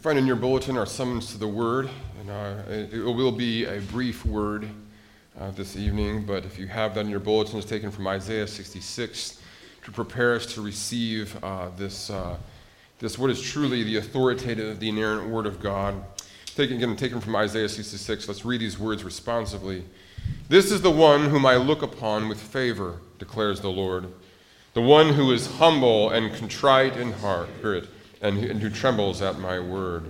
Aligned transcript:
You 0.00 0.04
find 0.04 0.18
in 0.18 0.26
your 0.26 0.36
bulletin 0.36 0.78
our 0.78 0.86
summons 0.86 1.30
to 1.32 1.36
the 1.36 1.46
word, 1.46 1.90
and 2.18 2.30
uh, 2.30 2.62
it 2.70 3.04
will 3.04 3.30
be 3.30 3.66
a 3.66 3.82
brief 3.82 4.24
word 4.24 4.66
uh, 5.38 5.50
this 5.50 5.76
evening, 5.76 6.24
but 6.24 6.46
if 6.46 6.58
you 6.58 6.68
have 6.68 6.94
that 6.94 7.02
in 7.02 7.10
your 7.10 7.20
bulletin, 7.20 7.58
it's 7.58 7.68
taken 7.68 7.90
from 7.90 8.06
Isaiah 8.06 8.46
66 8.46 9.42
to 9.84 9.90
prepare 9.90 10.36
us 10.36 10.46
to 10.54 10.62
receive 10.62 11.36
uh, 11.44 11.68
this, 11.76 12.08
uh, 12.08 12.38
this, 12.98 13.18
what 13.18 13.28
is 13.28 13.42
truly 13.42 13.82
the 13.82 13.98
authoritative, 13.98 14.80
the 14.80 14.88
inerrant 14.88 15.28
word 15.28 15.44
of 15.44 15.60
God. 15.60 16.02
Taken, 16.56 16.78
again, 16.78 16.96
taken 16.96 17.20
from 17.20 17.36
Isaiah 17.36 17.68
66. 17.68 18.26
Let's 18.26 18.42
read 18.42 18.62
these 18.62 18.78
words 18.78 19.04
responsively. 19.04 19.84
This 20.48 20.72
is 20.72 20.80
the 20.80 20.90
one 20.90 21.28
whom 21.28 21.44
I 21.44 21.56
look 21.56 21.82
upon 21.82 22.26
with 22.26 22.40
favor, 22.40 23.00
declares 23.18 23.60
the 23.60 23.68
Lord, 23.68 24.10
the 24.72 24.80
one 24.80 25.12
who 25.12 25.30
is 25.30 25.46
humble 25.58 26.08
and 26.08 26.34
contrite 26.34 26.96
in 26.96 27.12
heart, 27.12 27.50
and 28.20 28.38
who, 28.38 28.70
trembles 28.70 29.22
at 29.22 29.38
my 29.38 29.58
word. 29.58 30.04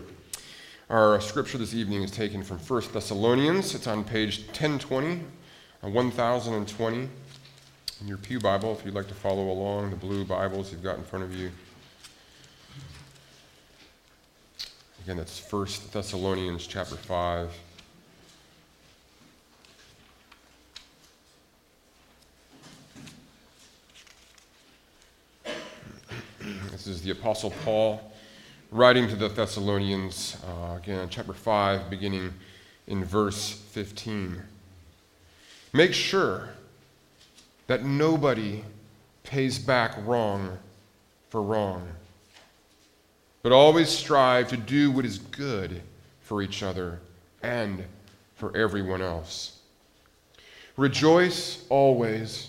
Our 0.89 1.21
scripture 1.21 1.59
this 1.59 1.75
evening 1.75 2.03
is 2.03 2.11
taken 2.11 2.43
from 2.43 2.59
1 2.59 2.83
Thessalonians. 2.93 3.75
It's 3.75 3.87
on 3.87 4.03
page 4.03 4.41
1020, 4.47 5.21
uh, 5.83 5.89
1020 5.89 7.09
in 8.01 8.09
your 8.09 8.17
Pew 8.17 8.41
Bible, 8.41 8.73
if 8.73 8.84
you'd 8.84 8.95
like 8.95 9.09
to 9.09 9.15
follow 9.15 9.51
along, 9.51 9.91
the 9.91 9.97
blue 9.97 10.25
Bibles 10.25 10.73
you've 10.73 10.83
got 10.83 10.97
in 10.97 11.05
front 11.05 11.25
of 11.25 11.34
you. 11.34 11.51
Again, 15.05 15.19
that's 15.19 15.41
1 15.53 15.67
Thessalonians 15.92 16.67
chapter 16.67 16.97
5. 16.97 17.51
This 26.80 26.97
is 26.97 27.02
the 27.02 27.11
Apostle 27.11 27.52
Paul 27.62 28.01
writing 28.70 29.07
to 29.09 29.15
the 29.15 29.29
Thessalonians, 29.29 30.39
uh, 30.47 30.77
again, 30.77 31.09
chapter 31.11 31.34
5, 31.34 31.91
beginning 31.91 32.33
in 32.86 33.05
verse 33.05 33.50
15. 33.50 34.41
Make 35.75 35.92
sure 35.92 36.48
that 37.67 37.84
nobody 37.84 38.64
pays 39.25 39.58
back 39.58 39.95
wrong 40.06 40.56
for 41.28 41.42
wrong, 41.42 41.86
but 43.42 43.53
always 43.53 43.91
strive 43.91 44.48
to 44.48 44.56
do 44.56 44.91
what 44.91 45.05
is 45.05 45.19
good 45.19 45.83
for 46.23 46.41
each 46.41 46.62
other 46.62 46.98
and 47.42 47.84
for 48.36 48.56
everyone 48.56 49.03
else. 49.03 49.58
Rejoice 50.78 51.62
always, 51.69 52.48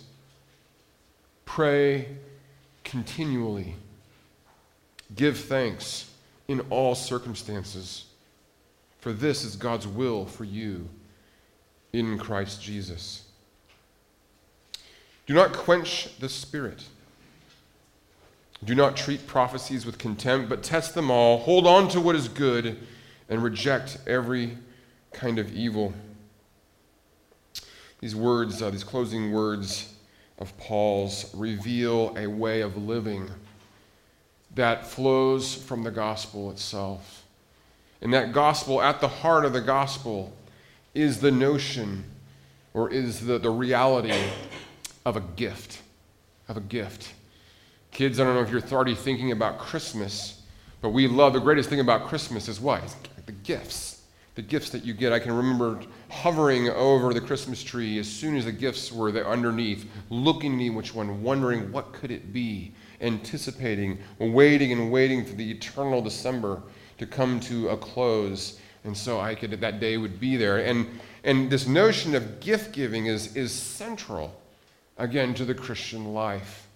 pray 1.44 2.08
continually. 2.86 3.76
Give 5.16 5.38
thanks 5.38 6.10
in 6.48 6.62
all 6.70 6.96
circumstances, 6.96 8.06
for 9.00 9.12
this 9.12 9.44
is 9.44 9.56
God's 9.56 9.88
will 9.88 10.26
for 10.26 10.44
you 10.44 10.88
in 11.94 12.18
Christ 12.18 12.62
Jesus. 12.62 13.26
Do 15.26 15.34
not 15.34 15.54
quench 15.54 16.18
the 16.20 16.30
Spirit. 16.30 16.84
Do 18.64 18.76
not 18.76 18.96
treat 18.96 19.26
prophecies 19.26 19.86
with 19.86 19.98
contempt, 19.98 20.50
but 20.50 20.62
test 20.62 20.94
them 20.94 21.10
all. 21.10 21.40
Hold 21.40 21.66
on 21.66 21.90
to 21.90 22.00
what 22.00 22.16
is 22.16 22.28
good 22.28 22.78
and 23.28 23.44
reject 23.44 23.98
every 24.06 24.58
kind 25.14 25.40
of 25.40 25.52
evil. 25.54 25.94
These 28.00 28.16
words, 28.16 28.62
uh, 28.62 28.70
these 28.70 28.84
closing 28.84 29.32
words 29.32 29.94
of 30.38 30.56
Paul's, 30.58 31.34
reveal 31.34 32.16
a 32.18 32.28
way 32.28 32.62
of 32.62 32.78
living 32.78 33.30
that 34.56 34.86
flows 34.88 35.56
from 35.56 35.84
the 35.84 35.92
gospel 35.92 36.52
itself. 36.52 37.26
And 38.02 38.14
that 38.14 38.34
gospel, 38.34 38.82
at 38.82 39.00
the 39.00 39.08
heart 39.08 39.46
of 39.46 39.54
the 39.54 39.62
gospel, 39.62 40.34
is 40.94 41.20
the 41.20 41.32
notion 41.32 42.04
or 42.74 42.90
is 42.90 43.26
the, 43.26 43.38
the 43.38 43.50
reality 43.50 44.14
of 45.06 45.16
a 45.16 45.22
gift. 45.22 45.82
Of 46.48 46.58
a 46.58 46.62
gift. 46.62 47.14
Kids, 47.92 48.20
I 48.20 48.24
don't 48.24 48.36
know 48.36 48.42
if 48.42 48.50
you're 48.50 48.62
already 48.72 48.96
thinking 48.96 49.32
about 49.32 49.60
Christmas, 49.60 50.42
but 50.82 50.90
we 50.90 51.08
love 51.08 51.34
the 51.34 51.40
greatest 51.40 51.70
thing 51.70 51.80
about 51.80 52.08
Christmas 52.08 52.48
is 52.48 52.60
what? 52.60 52.84
The 53.26 53.32
gifts. 53.32 54.02
The 54.36 54.42
gifts 54.42 54.70
that 54.72 54.84
you 54.84 54.94
get. 54.94 55.12
I 55.12 55.20
can 55.20 55.34
remember 55.34 55.82
hovering 56.10 56.70
over 56.70 57.14
the 57.14 57.22
Christmas 57.22 57.62
tree 57.62 58.00
as 58.00 58.08
soon 58.08 58.36
as 58.36 58.46
the 58.46 58.52
gifts 58.52 58.92
were 58.92 59.12
there 59.12 59.28
underneath, 59.28 59.86
looking 60.10 60.66
at 60.66 60.74
which 60.74 60.96
one, 60.96 61.22
wondering 61.22 61.72
what 61.72 61.94
could 61.94 62.12
it 62.12 62.34
be 62.34 62.74
anticipating, 63.02 63.98
waiting 64.20 64.72
and 64.72 64.92
waiting 64.92 65.26
for 65.26 65.36
the 65.36 65.52
eternal 65.52 66.02
December 66.02 66.62
to 66.98 67.06
come 67.06 67.40
to 67.42 67.70
a 67.70 67.78
close. 67.78 68.60
And 68.84 68.96
so 68.96 69.20
I 69.20 69.36
could, 69.36 69.52
that 69.52 69.80
day 69.80 69.98
would 69.98 70.20
be 70.20 70.38
there. 70.38 70.60
And, 70.60 70.88
and 71.24 71.50
this 71.50 71.68
notion 71.68 72.16
of 72.16 72.40
gift 72.40 72.72
giving 72.72 73.08
is, 73.08 73.36
is 73.36 73.52
central, 73.52 74.34
again, 74.98 75.34
to 75.36 75.46
the 75.46 75.56
Christian 75.56 76.14
life. 76.14 76.68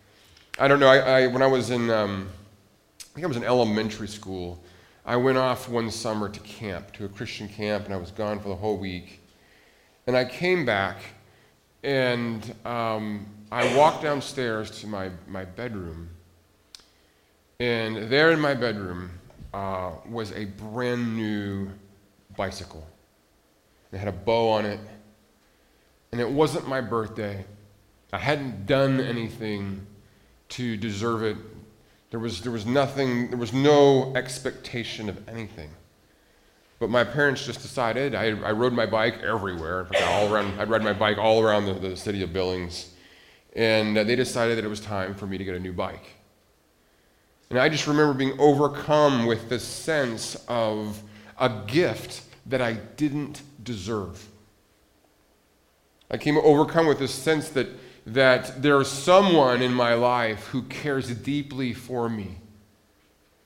I 0.58 0.68
don't 0.68 0.80
know, 0.80 0.88
I, 0.88 1.24
I 1.24 1.28
when 1.28 1.42
I 1.42 1.48
was 1.48 1.70
in, 1.70 1.90
um, 1.90 2.30
I 3.02 3.04
think 3.14 3.26
I 3.26 3.28
was 3.28 3.38
in 3.38 3.44
elementary 3.44 4.08
school, 4.08 4.64
I 5.06 5.18
went 5.18 5.38
off 5.38 5.70
one 5.70 5.92
summer 5.92 6.30
to 6.30 6.40
camp, 6.40 6.92
to 6.94 7.06
a 7.06 7.10
Christian 7.10 7.48
camp, 7.48 7.86
and 7.86 7.94
I 7.94 7.98
was 7.98 8.12
gone 8.12 8.40
for 8.40 8.50
the 8.50 8.56
whole 8.56 8.78
week. 8.78 9.22
And 10.08 10.16
I 10.16 10.26
came 10.26 10.66
back, 10.66 10.98
and 11.84 12.56
um, 12.66 13.26
I 13.52 13.76
walked 13.76 14.02
downstairs 14.02 14.72
to 14.82 14.88
my, 14.88 15.12
my 15.28 15.46
bedroom, 15.46 16.10
and 17.60 18.10
there 18.10 18.32
in 18.32 18.40
my 18.40 18.54
bedroom 18.54 19.12
uh, 19.54 19.92
was 20.10 20.32
a 20.34 20.46
brand 20.46 21.16
new 21.16 21.70
bicycle. 22.36 22.86
It 23.92 23.98
had 23.98 24.08
a 24.08 24.12
bow 24.12 24.50
on 24.50 24.66
it, 24.66 24.80
and 26.12 26.20
it 26.20 26.30
wasn't 26.30 26.68
my 26.68 26.82
birthday. 26.82 27.46
I 28.12 28.18
hadn't 28.18 28.66
done 28.66 29.00
anything 29.00 29.86
to 30.50 30.78
deserve 30.78 31.24
it. 31.24 31.38
There 32.12 32.20
was, 32.20 32.42
there 32.42 32.52
was 32.52 32.66
nothing, 32.66 33.30
there 33.30 33.38
was 33.38 33.54
no 33.54 34.14
expectation 34.16 35.10
of 35.10 35.28
anything. 35.28 35.70
But 36.80 36.90
my 36.90 37.06
parents 37.06 37.46
just 37.46 37.62
decided, 37.62 38.16
I, 38.16 38.28
I 38.28 38.52
rode 38.52 38.74
my 38.74 38.86
bike 38.86 39.20
everywhere, 39.24 39.88
all 40.08 40.34
around, 40.34 40.60
I'd 40.60 40.70
ride 40.70 40.84
my 40.84 40.94
bike 40.94 41.18
all 41.18 41.42
around 41.42 41.66
the, 41.66 41.74
the 41.74 41.96
city 41.96 42.22
of 42.22 42.34
Billings. 42.34 42.92
And 43.56 43.98
uh, 43.98 44.04
they 44.04 44.18
decided 44.18 44.58
that 44.58 44.66
it 44.66 44.68
was 44.68 44.82
time 44.82 45.16
for 45.16 45.26
me 45.26 45.38
to 45.38 45.44
get 45.46 45.56
a 45.56 45.60
new 45.60 45.72
bike. 45.72 46.15
And 47.50 47.60
I 47.60 47.70
just 47.70 47.88
remember 47.88 48.14
being 48.14 48.40
overcome 48.40 49.26
with 49.26 49.50
this 49.50 49.64
sense 49.64 50.36
of 50.48 51.02
a 51.40 51.50
gift 51.68 52.22
that 52.46 52.62
I 52.62 52.74
didn't 52.74 53.42
deserve. 53.64 54.28
I 56.10 56.18
came 56.18 56.38
overcome 56.38 56.88
with 56.88 57.00
this 57.00 57.14
sense 57.14 57.50
that, 57.50 57.68
that 58.06 58.62
there's 58.62 58.88
someone 58.88 59.62
in 59.62 59.74
my 59.74 59.96
life 59.96 60.48
who 60.48 60.64
cares 60.64 61.10
deeply 61.10 61.74
for 61.74 62.10
me, 62.10 62.38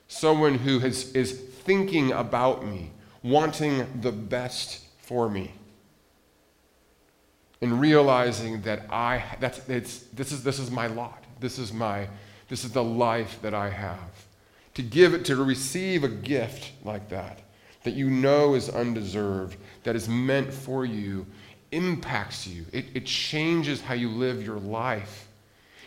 someone 0.08 0.56
who 0.56 0.78
has, 0.80 1.12
is 1.12 1.32
thinking 1.32 2.12
about 2.12 2.66
me, 2.66 2.90
wanting 3.22 4.00
the 4.00 4.12
best 4.12 4.84
for 4.98 5.28
me. 5.28 5.52
And 7.62 7.78
realizing 7.78 8.62
that 8.62 8.90
I, 8.90 9.22
that's, 9.38 9.68
it's, 9.68 9.98
this, 10.14 10.32
is, 10.32 10.42
this 10.42 10.58
is 10.58 10.70
my 10.70 10.86
lot. 10.86 11.24
This 11.40 11.58
is 11.58 11.72
my, 11.74 12.08
this 12.50 12.64
is 12.64 12.72
the 12.72 12.84
life 12.84 13.38
that 13.42 13.54
I 13.54 13.70
have. 13.70 14.26
To 14.74 14.82
give 14.82 15.14
it, 15.14 15.24
to 15.26 15.36
receive 15.36 16.04
a 16.04 16.08
gift 16.08 16.72
like 16.84 17.08
that, 17.08 17.38
that 17.84 17.94
you 17.94 18.10
know 18.10 18.54
is 18.54 18.68
undeserved, 18.68 19.56
that 19.84 19.96
is 19.96 20.08
meant 20.08 20.52
for 20.52 20.84
you, 20.84 21.26
impacts 21.70 22.46
you. 22.46 22.66
It, 22.72 22.86
it 22.92 23.06
changes 23.06 23.80
how 23.80 23.94
you 23.94 24.08
live 24.08 24.44
your 24.44 24.58
life. 24.58 25.28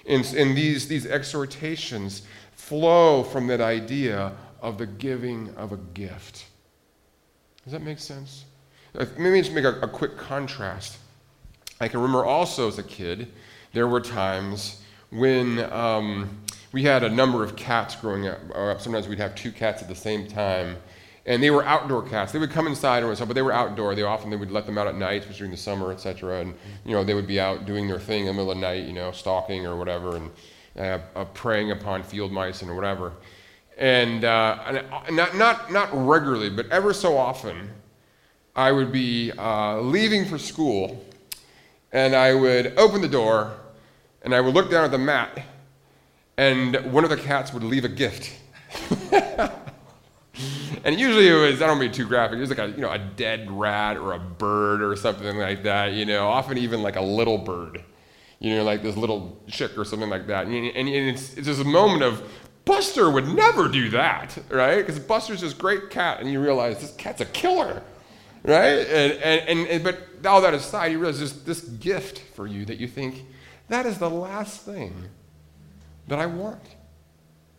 And, 0.08 0.26
and 0.36 0.58
these, 0.58 0.88
these 0.88 1.06
exhortations 1.06 2.24
flow 2.54 3.24
from 3.24 3.48
that 3.48 3.62
idea 3.62 4.32
of 4.62 4.78
the 4.78 4.86
giving 4.86 5.54
of 5.56 5.74
a 5.74 5.78
gift. 5.78 6.46
Does 7.66 7.74
that 7.74 7.82
make 7.82 8.00
sense? 8.00 8.46
Uh, 8.98 9.06
maybe 9.18 9.42
just 9.42 9.54
make 9.54 9.66
a, 9.66 9.82
a 9.82 9.88
quick 9.88 10.18
contrast. 10.18 10.98
I 11.82 11.90
can 11.90 12.00
remember 12.00 12.24
also 12.24 12.70
as 12.70 12.80
a 12.80 12.84
kid, 12.84 13.32
there 13.74 13.88
were 13.88 14.00
times 14.00 14.82
when 15.10 15.60
um, 15.72 16.38
we 16.74 16.84
had 16.84 17.04
a 17.04 17.10
number 17.10 17.44
of 17.44 17.56
cats 17.56 17.96
growing 17.96 18.28
up. 18.28 18.82
Sometimes 18.82 19.08
we'd 19.08 19.20
have 19.20 19.36
two 19.36 19.52
cats 19.52 19.82
at 19.82 19.88
the 19.88 19.96
same 19.96 20.28
time. 20.28 20.76
And 21.26 21.42
they 21.42 21.52
were 21.52 21.64
outdoor 21.64 22.02
cats. 22.02 22.34
They 22.34 22.40
would 22.40 22.52
come 22.52 22.68
inside 22.68 23.02
or 23.02 23.16
something, 23.16 23.28
but 23.30 23.36
they 23.36 23.42
were 23.42 23.54
outdoor. 23.54 23.96
They 23.96 24.02
often 24.02 24.30
they 24.30 24.36
would 24.36 24.52
let 24.52 24.66
them 24.66 24.78
out 24.78 24.88
at 24.88 24.96
night, 24.96 25.22
especially 25.22 25.38
during 25.38 25.52
the 25.52 25.58
summer, 25.58 25.94
etc. 25.94 26.42
And 26.42 26.54
you 26.84 26.92
know 26.92 27.06
they 27.06 27.14
would 27.14 27.28
be 27.28 27.40
out 27.40 27.66
doing 27.66 27.88
their 27.88 28.00
thing 28.00 28.22
in 28.22 28.26
the 28.26 28.34
middle 28.34 28.52
of 28.52 28.58
the 28.58 28.62
night, 28.62 28.84
you 28.84 28.92
know, 28.92 29.14
stalking 29.14 29.66
or 29.66 29.78
whatever, 29.78 30.18
and 30.18 30.32
uh, 30.78 31.00
uh, 31.16 31.24
preying 31.34 31.72
upon 31.72 32.04
field 32.04 32.34
mice 32.34 32.62
and 32.62 32.76
whatever. 32.76 33.14
And 33.78 34.26
uh, 34.26 34.82
not 35.12 35.38
not 35.38 35.72
not 35.72 35.90
regularly, 35.94 36.50
but 36.50 36.68
ever 36.72 36.92
so 36.92 37.16
often, 37.16 37.70
I 38.54 38.74
would 38.74 38.92
be 38.92 39.32
uh, 39.38 39.80
leaving 39.80 40.26
for 40.26 40.38
school, 40.38 41.06
and 41.94 42.18
I 42.18 42.34
would 42.34 42.78
open 42.78 43.02
the 43.02 43.08
door, 43.08 43.54
and 44.24 44.36
I 44.36 44.42
would 44.42 44.54
look 44.54 44.70
down 44.70 44.84
at 44.84 44.92
the 44.92 44.98
mat, 44.98 45.40
and 46.38 46.76
one 46.92 47.04
of 47.04 47.10
the 47.10 47.18
cats 47.18 47.54
would 47.54 47.64
leave 47.64 47.86
a 47.86 47.90
gift. 47.90 48.32
and 50.84 51.00
usually 51.00 51.28
it 51.28 51.34
was, 51.34 51.62
I 51.62 51.68
don't 51.68 51.80
mean 51.80 51.92
too 51.92 52.08
graphic, 52.08 52.38
it 52.38 52.42
was 52.42 52.50
like 52.50 52.60
a, 52.60 52.70
you 52.70 52.82
know, 52.82 52.92
a 52.92 52.98
dead 52.98 53.52
rat 53.52 53.98
or 53.98 54.14
a 54.14 54.20
bird 54.20 54.82
or 54.82 54.96
something 54.96 55.38
like 55.38 55.64
that, 55.64 55.94
you 55.94 56.06
know, 56.06 56.28
often 56.28 56.58
even 56.58 56.82
like 56.82 56.96
a 56.96 57.02
little 57.02 57.38
bird, 57.38 57.84
you 58.40 58.56
know, 58.56 58.64
like 58.64 58.82
this 58.82 58.98
little 58.98 59.42
chick 59.48 59.78
or 59.78 59.86
something 59.86 60.10
like 60.10 60.28
that. 60.28 60.48
And, 60.48 60.56
and, 60.56 60.88
and 60.88 61.10
it's, 61.10 61.36
it's 61.36 61.48
just 61.48 61.62
a 61.62 61.66
moment 61.66 62.04
of, 62.04 62.28
Buster 62.66 63.10
would 63.10 63.28
never 63.28 63.68
do 63.68 63.90
that, 63.90 64.38
right? 64.50 64.78
Because 64.78 64.98
Buster's 64.98 65.42
this 65.42 65.54
great 65.54 65.90
cat, 65.90 66.22
and 66.22 66.32
you 66.32 66.40
realize 66.40 66.80
this 66.80 66.96
cat's 66.96 67.20
a 67.20 67.26
killer, 67.26 67.84
right? 68.44 68.88
And, 68.88 69.14
and, 69.22 69.50
and, 69.50 69.68
and 69.68 69.84
but 69.84 70.26
all 70.26 70.40
that 70.42 70.54
aside, 70.54 70.94
you 70.94 71.00
realize 71.00 71.20
this, 71.20 71.34
this 71.34 71.60
gift 71.60 72.20
for 72.20 72.48
you 72.48 72.64
that 72.66 72.78
you 72.78 72.88
think, 72.88 73.26
that 73.68 73.86
is 73.86 73.98
the 73.98 74.10
last 74.10 74.62
thing 74.62 75.10
that 76.08 76.20
I 76.20 76.26
want, 76.26 76.64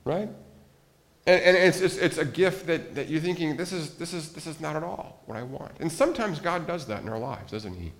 right? 0.04 0.28
And, 1.26 1.40
and 1.42 1.56
it's, 1.56 1.80
it's, 1.80 1.96
it's, 1.96 2.18
a 2.18 2.24
gift 2.24 2.66
that, 2.66 2.94
that 2.94 3.08
you're 3.08 3.20
thinking, 3.20 3.56
this 3.56 3.72
is, 3.72 3.94
this, 3.94 4.12
is, 4.12 4.32
this 4.32 4.46
is 4.46 4.60
not 4.60 4.76
at 4.76 4.82
all 4.82 5.22
what 5.26 5.38
I 5.38 5.42
want. 5.42 5.72
And 5.80 5.90
sometimes 5.90 6.38
God 6.38 6.66
does 6.66 6.86
that 6.86 7.02
in 7.02 7.08
our 7.08 7.18
lives, 7.18 7.52
doesn't 7.52 7.74
He? 7.74 7.92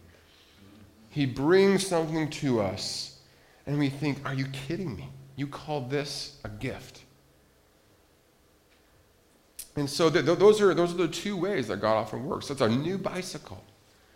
He 1.08 1.26
brings 1.26 1.86
something 1.86 2.28
to 2.30 2.60
us, 2.60 3.20
and 3.66 3.78
we 3.78 3.88
think, 3.88 4.18
are 4.26 4.34
you 4.34 4.46
kidding 4.46 4.94
me? 4.94 5.08
You 5.36 5.46
call 5.46 5.82
this 5.82 6.38
a 6.44 6.48
gift. 6.48 7.04
And 9.76 9.88
so 9.88 10.10
th- 10.10 10.24
th- 10.24 10.38
those, 10.38 10.60
are, 10.60 10.74
those 10.74 10.92
are 10.92 10.98
the 10.98 11.08
two 11.08 11.36
ways 11.36 11.68
that 11.68 11.80
God 11.80 11.96
often 11.96 12.24
works. 12.24 12.48
That's 12.48 12.60
a 12.60 12.68
new 12.68 12.98
bicycle. 12.98 13.64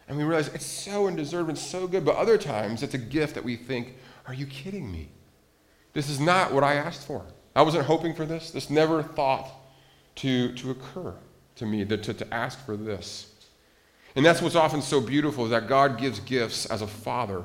And 0.06 0.16
we 0.16 0.24
realize 0.24 0.48
it's 0.48 0.66
so 0.66 1.06
undeserved 1.06 1.48
and 1.48 1.58
so 1.58 1.86
good, 1.86 2.04
but 2.04 2.16
other 2.16 2.38
times 2.38 2.82
it's 2.82 2.94
a 2.94 2.98
gift 2.98 3.34
that 3.34 3.44
we 3.44 3.56
think, 3.56 3.94
are 4.26 4.34
you 4.34 4.46
kidding 4.46 4.90
me? 4.90 5.08
This 5.92 6.08
is 6.08 6.20
not 6.20 6.52
what 6.52 6.64
I 6.64 6.74
asked 6.74 7.06
for. 7.06 7.24
I 7.56 7.62
wasn't 7.62 7.86
hoping 7.86 8.14
for 8.14 8.24
this. 8.24 8.50
This 8.50 8.70
never 8.70 9.02
thought 9.02 9.50
to, 10.16 10.52
to 10.54 10.70
occur 10.70 11.14
to 11.56 11.66
me, 11.66 11.84
to, 11.84 11.96
to, 11.96 12.34
ask 12.34 12.64
for 12.64 12.76
this. 12.76 13.32
And 14.14 14.24
that's 14.24 14.40
what's 14.40 14.54
often 14.54 14.80
so 14.80 15.00
beautiful 15.00 15.44
is 15.44 15.50
that 15.50 15.68
God 15.68 15.98
gives 15.98 16.20
gifts 16.20 16.66
as 16.66 16.82
a 16.82 16.86
father, 16.86 17.42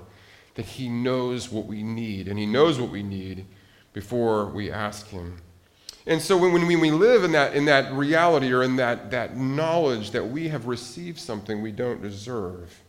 that 0.55 0.65
he 0.65 0.87
knows 0.87 1.51
what 1.51 1.65
we 1.65 1.83
need, 1.83 2.27
and 2.27 2.37
he 2.37 2.45
knows 2.45 2.79
what 2.79 2.91
we 2.91 3.03
need 3.03 3.45
before 3.91 4.47
we 4.47 4.71
ask 4.71 5.07
him. 5.07 5.37
And 6.05 6.21
so 6.21 6.37
when, 6.37 6.51
when 6.51 6.67
we 6.67 6.91
live 6.91 7.23
in 7.23 7.31
that, 7.31 7.55
in 7.55 7.65
that 7.65 7.93
reality 7.93 8.51
or 8.51 8.61
in 8.61 8.75
that, 8.75 9.11
that 9.11 9.37
knowledge 9.37 10.11
that 10.11 10.27
we 10.27 10.49
have 10.49 10.67
received 10.67 11.17
something 11.17 11.61
we 11.61 11.71
don't 11.71 12.01
deserve, 12.01 12.81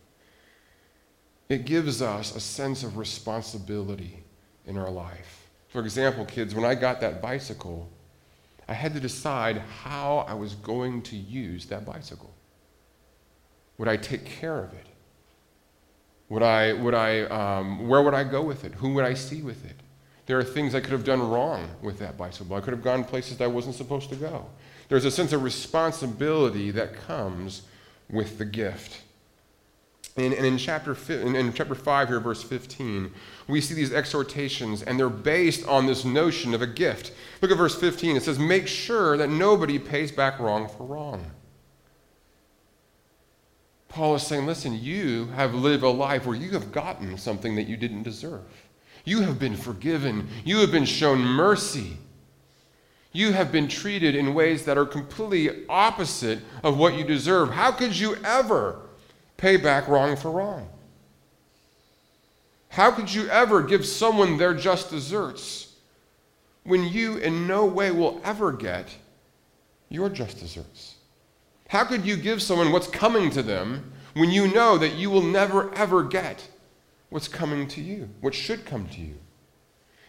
it 1.47 1.65
gives 1.65 2.01
us 2.01 2.35
a 2.35 2.39
sense 2.39 2.83
of 2.83 2.97
responsibility 2.97 4.23
in 4.65 4.77
our 4.77 4.89
life. 4.89 5.44
For 5.75 5.81
example, 5.81 6.23
kids, 6.23 6.55
when 6.55 6.63
I 6.63 6.73
got 6.73 7.01
that 7.01 7.21
bicycle, 7.21 7.89
I 8.65 8.73
had 8.73 8.93
to 8.93 9.01
decide 9.01 9.57
how 9.57 10.19
I 10.19 10.33
was 10.33 10.55
going 10.55 11.01
to 11.01 11.17
use 11.17 11.65
that 11.65 11.85
bicycle. 11.85 12.33
Would 13.77 13.89
I 13.89 13.97
take 13.97 14.23
care 14.23 14.57
of 14.57 14.71
it? 14.71 14.85
Would 16.29 16.43
I, 16.43 16.71
would 16.71 16.93
I, 16.93 17.23
um, 17.23 17.89
where 17.89 18.01
would 18.01 18.13
I 18.13 18.23
go 18.23 18.41
with 18.41 18.63
it? 18.63 18.73
Who 18.75 18.93
would 18.93 19.03
I 19.03 19.15
see 19.15 19.41
with 19.41 19.65
it? 19.65 19.75
There 20.27 20.39
are 20.39 20.45
things 20.45 20.75
I 20.75 20.79
could 20.79 20.93
have 20.93 21.03
done 21.03 21.21
wrong 21.29 21.67
with 21.81 21.99
that 21.99 22.17
bicycle. 22.17 22.55
I 22.55 22.61
could 22.61 22.71
have 22.71 22.81
gone 22.81 23.03
places 23.03 23.41
I 23.41 23.47
wasn't 23.47 23.75
supposed 23.75 24.07
to 24.11 24.15
go. 24.15 24.45
There's 24.87 25.03
a 25.03 25.11
sense 25.11 25.33
of 25.33 25.43
responsibility 25.43 26.71
that 26.71 26.93
comes 27.05 27.63
with 28.09 28.37
the 28.37 28.45
gift. 28.45 29.01
And, 30.17 30.33
and 30.33 30.45
in, 30.45 30.57
chapter, 30.57 30.95
in, 31.09 31.35
in 31.35 31.51
chapter 31.51 31.75
5, 31.75 32.07
here, 32.07 32.19
verse 32.21 32.41
15, 32.41 33.11
we 33.47 33.59
see 33.59 33.73
these 33.73 33.91
exhortations, 33.91 34.81
and 34.81 34.97
they're 34.97 35.09
based 35.09 35.67
on 35.67 35.87
this 35.87 36.05
notion 36.05 36.53
of 36.53 36.61
a 36.61 36.67
gift. 36.67 37.11
Look 37.41 37.51
at 37.51 37.57
verse 37.57 37.77
15. 37.77 38.15
It 38.15 38.23
says, 38.23 38.39
Make 38.39 38.67
sure 38.67 39.17
that 39.17 39.29
nobody 39.29 39.77
pays 39.77 40.13
back 40.13 40.39
wrong 40.39 40.69
for 40.69 40.85
wrong. 40.85 41.31
Paul 43.89 44.15
is 44.15 44.23
saying, 44.23 44.45
Listen, 44.45 44.73
you 44.81 45.27
have 45.35 45.53
lived 45.53 45.83
a 45.83 45.89
life 45.89 46.25
where 46.25 46.35
you 46.35 46.51
have 46.51 46.71
gotten 46.71 47.17
something 47.17 47.55
that 47.55 47.67
you 47.67 47.75
didn't 47.75 48.03
deserve. 48.03 48.43
You 49.03 49.21
have 49.21 49.37
been 49.37 49.57
forgiven. 49.57 50.29
You 50.45 50.59
have 50.59 50.71
been 50.71 50.85
shown 50.85 51.19
mercy. 51.19 51.97
You 53.11 53.33
have 53.33 53.51
been 53.51 53.67
treated 53.67 54.15
in 54.15 54.33
ways 54.33 54.63
that 54.65 54.77
are 54.77 54.85
completely 54.85 55.65
opposite 55.67 56.39
of 56.63 56.77
what 56.77 56.95
you 56.95 57.03
deserve. 57.03 57.51
How 57.51 57.71
could 57.71 57.97
you 57.97 58.15
ever 58.23 58.84
pay 59.37 59.57
back 59.57 59.87
wrong 59.87 60.15
for 60.15 60.31
wrong? 60.31 60.69
How 62.69 62.91
could 62.91 63.13
you 63.13 63.27
ever 63.29 63.61
give 63.61 63.85
someone 63.85 64.37
their 64.37 64.53
just 64.53 64.91
deserts 64.91 65.75
when 66.63 66.83
you 66.83 67.17
in 67.17 67.47
no 67.47 67.65
way 67.65 67.91
will 67.91 68.19
ever 68.23 68.51
get 68.51 68.95
your 69.89 70.09
just 70.09 70.39
deserts? 70.39 70.95
How 71.69 71.85
could 71.85 72.05
you 72.05 72.17
give 72.17 72.41
someone 72.41 72.71
what's 72.71 72.87
coming 72.87 73.29
to 73.31 73.41
them 73.41 73.93
when 74.13 74.29
you 74.29 74.53
know 74.53 74.77
that 74.77 74.95
you 74.95 75.09
will 75.09 75.21
never 75.21 75.73
ever 75.75 76.03
get 76.03 76.47
what's 77.09 77.27
coming 77.27 77.67
to 77.67 77.81
you, 77.81 78.09
what 78.21 78.33
should 78.33 78.65
come 78.65 78.87
to 78.89 78.99
you. 78.99 79.15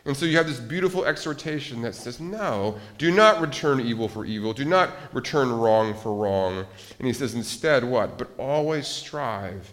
And 0.06 0.16
so 0.16 0.24
you 0.24 0.36
have 0.36 0.46
this 0.46 0.60
beautiful 0.60 1.04
exhortation 1.04 1.82
that 1.82 1.96
says, 1.96 2.20
No, 2.20 2.78
do 2.96 3.10
not 3.10 3.40
return 3.40 3.80
evil 3.80 4.08
for 4.08 4.24
evil. 4.24 4.52
Do 4.52 4.64
not 4.64 4.90
return 5.12 5.50
wrong 5.50 5.94
for 5.94 6.14
wrong. 6.14 6.64
And 6.98 7.06
he 7.08 7.12
says, 7.12 7.34
Instead, 7.34 7.82
what? 7.82 8.16
But 8.16 8.30
always 8.38 8.86
strive 8.86 9.72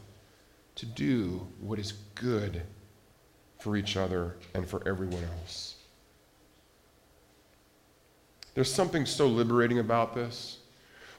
to 0.76 0.88
do 0.88 1.48
what 1.60 1.78
is 1.78 1.94
good 2.16 2.64
for 3.60 3.78
each 3.78 3.96
other 3.96 4.38
and 4.56 4.68
for 4.68 4.82
everyone 4.88 5.24
else. 5.40 5.76
There's 8.56 8.74
something 8.74 9.06
so 9.06 9.28
liberating 9.28 9.78
about 9.78 10.16
this. 10.16 10.58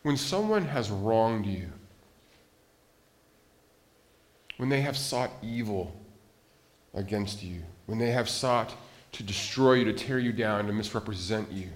When 0.03 0.17
someone 0.17 0.67
has 0.67 0.91
wronged 0.91 1.47
you, 1.47 1.71
when 4.57 4.69
they 4.69 4.81
have 4.81 4.97
sought 4.97 5.31
evil 5.41 5.95
against 6.95 7.45
you, 7.45 7.63
when 7.87 7.99
they 7.99 8.11
have 8.11 8.29
sought 8.29 8.75
to 9.15 9.23
destroy 9.23 9.75
you, 9.75 9.85
to 9.85 9.93
tear 9.93 10.19
you 10.19 10.33
down, 10.33 10.67
to 10.67 10.73
misrepresent 10.73 11.51
you. 11.53 11.69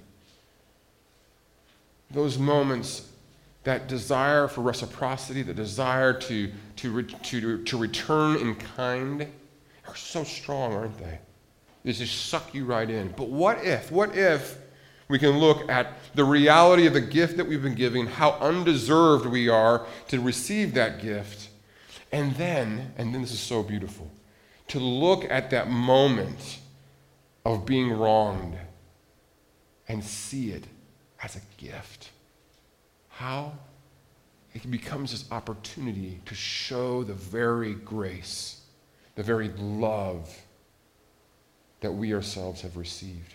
Those 2.10 2.36
moments, 2.36 3.08
that 3.62 3.86
desire 3.86 4.48
for 4.48 4.62
reciprocity, 4.62 5.42
the 5.42 5.54
desire 5.54 6.12
to, 6.12 6.50
to, 6.76 7.02
to, 7.02 7.64
to 7.64 7.76
return 7.76 8.36
in 8.36 8.56
kind, 8.56 9.28
are 9.86 9.96
so 9.96 10.24
strong, 10.24 10.74
aren't 10.74 10.98
they? 10.98 11.18
They 11.84 11.92
just 11.92 12.26
suck 12.26 12.52
you 12.54 12.64
right 12.64 12.90
in. 12.90 13.14
But 13.16 13.28
what 13.28 13.64
if, 13.64 13.92
what 13.92 14.16
if 14.16 14.58
we 15.06 15.18
can 15.18 15.38
look 15.38 15.70
at 15.70 15.92
the 16.14 16.24
reality 16.24 16.86
of 16.86 16.92
the 16.92 17.00
gift 17.00 17.36
that 17.36 17.46
we've 17.46 17.62
been 17.62 17.76
given, 17.76 18.06
how 18.06 18.32
undeserved 18.40 19.26
we 19.26 19.48
are 19.48 19.86
to 20.08 20.20
receive 20.20 20.74
that 20.74 21.00
gift, 21.00 21.50
and 22.10 22.34
then, 22.34 22.92
and 22.98 23.14
then 23.14 23.22
this 23.22 23.32
is 23.32 23.40
so 23.40 23.62
beautiful, 23.62 24.10
to 24.68 24.80
look 24.80 25.24
at 25.30 25.50
that 25.50 25.70
moment 25.70 26.58
of 27.54 27.64
being 27.64 27.90
wronged 27.90 28.58
and 29.88 30.04
see 30.04 30.50
it 30.50 30.64
as 31.22 31.34
a 31.34 31.40
gift. 31.56 32.10
How? 33.08 33.54
It 34.52 34.70
becomes 34.70 35.12
this 35.12 35.24
opportunity 35.32 36.20
to 36.26 36.34
show 36.34 37.04
the 37.04 37.14
very 37.14 37.72
grace, 37.72 38.60
the 39.14 39.22
very 39.22 39.48
love 39.56 40.36
that 41.80 41.92
we 41.92 42.12
ourselves 42.12 42.60
have 42.60 42.76
received. 42.76 43.34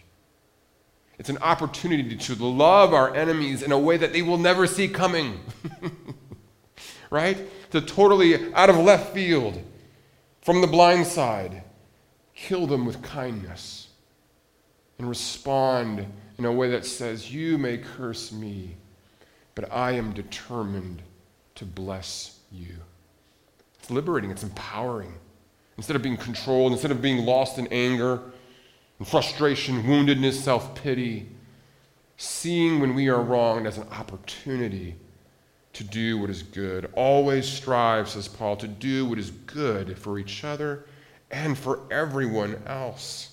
It's 1.17 1.29
an 1.29 1.39
opportunity 1.39 2.15
to 2.15 2.35
love 2.35 2.93
our 2.93 3.15
enemies 3.15 3.63
in 3.63 3.71
a 3.71 3.79
way 3.79 3.97
that 3.97 4.13
they 4.13 4.21
will 4.21 4.37
never 4.37 4.67
see 4.67 4.87
coming. 4.87 5.39
right? 7.09 7.37
To 7.71 7.81
totally 7.81 8.53
out 8.53 8.69
of 8.69 8.77
left 8.77 9.13
field, 9.13 9.59
from 10.41 10.61
the 10.61 10.67
blind 10.67 11.07
side, 11.07 11.63
kill 12.35 12.67
them 12.67 12.85
with 12.85 13.01
kindness 13.01 13.82
and 14.97 15.09
respond 15.09 16.05
in 16.37 16.45
a 16.45 16.51
way 16.51 16.69
that 16.71 16.85
says, 16.85 17.33
You 17.33 17.57
may 17.57 17.77
curse 17.77 18.31
me, 18.31 18.75
but 19.55 19.71
I 19.71 19.91
am 19.91 20.13
determined 20.13 21.01
to 21.55 21.65
bless 21.65 22.39
you. 22.51 22.75
It's 23.79 23.91
liberating, 23.91 24.31
it's 24.31 24.43
empowering. 24.43 25.13
Instead 25.77 25.95
of 25.95 26.01
being 26.01 26.17
controlled, 26.17 26.71
instead 26.71 26.91
of 26.91 27.01
being 27.01 27.25
lost 27.25 27.57
in 27.57 27.67
anger 27.67 28.21
and 28.99 29.07
frustration, 29.07 29.83
woundedness, 29.83 30.33
self 30.33 30.75
pity, 30.75 31.29
seeing 32.17 32.79
when 32.79 32.93
we 32.93 33.09
are 33.09 33.21
wronged 33.21 33.67
as 33.67 33.77
an 33.77 33.87
opportunity 33.89 34.95
to 35.73 35.83
do 35.83 36.19
what 36.19 36.29
is 36.29 36.43
good. 36.43 36.89
Always 36.95 37.47
strive, 37.47 38.07
says 38.07 38.27
Paul, 38.27 38.55
to 38.57 38.67
do 38.67 39.05
what 39.05 39.17
is 39.17 39.31
good 39.31 39.97
for 39.97 40.19
each 40.19 40.43
other 40.43 40.85
and 41.31 41.57
for 41.57 41.79
everyone 41.91 42.61
else. 42.67 43.32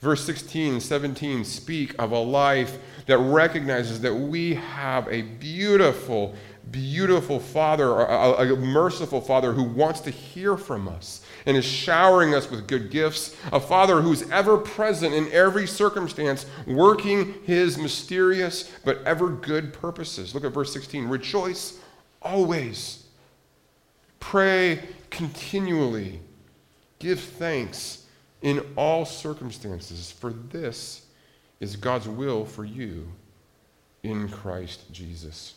Verse 0.00 0.24
16 0.24 0.74
and 0.74 0.82
17 0.82 1.44
speak 1.44 1.94
of 1.98 2.12
a 2.12 2.18
life 2.18 2.78
that 3.06 3.18
recognizes 3.18 4.00
that 4.02 4.14
we 4.14 4.54
have 4.54 5.08
a 5.08 5.22
beautiful, 5.22 6.36
beautiful 6.70 7.40
Father, 7.40 7.90
a, 7.90 8.52
a, 8.52 8.56
merciful 8.56 9.20
Father 9.20 9.52
who 9.52 9.64
wants 9.64 10.00
to 10.02 10.10
hear 10.10 10.56
from 10.56 10.86
us 10.86 11.22
and 11.46 11.56
is 11.56 11.64
showering 11.64 12.32
us 12.32 12.48
with 12.48 12.68
good 12.68 12.90
gifts, 12.90 13.34
a 13.52 13.58
Father 13.58 14.00
who's 14.00 14.30
ever 14.30 14.56
present 14.56 15.14
in 15.14 15.26
every 15.32 15.66
circumstance, 15.66 16.46
working 16.64 17.34
his 17.44 17.76
mysterious 17.76 18.70
but 18.84 19.02
ever 19.04 19.28
good 19.28 19.72
purposes. 19.72 20.32
Look 20.32 20.44
at 20.44 20.52
verse 20.52 20.72
16 20.72 21.08
Rejoice 21.08 21.80
always, 22.22 23.04
pray 24.20 24.80
continually, 25.10 26.20
give 27.00 27.18
thanks 27.18 28.04
in 28.42 28.64
all 28.76 29.04
circumstances, 29.04 30.10
for 30.12 30.32
this 30.32 31.06
is 31.60 31.76
God's 31.76 32.08
will 32.08 32.44
for 32.44 32.64
you 32.64 33.08
in 34.02 34.28
Christ 34.28 34.92
Jesus. 34.92 35.54